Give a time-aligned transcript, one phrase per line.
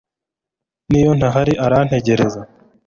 [0.89, 2.41] niyontahari, arantegereza